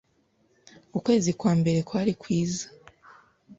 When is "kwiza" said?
2.21-2.65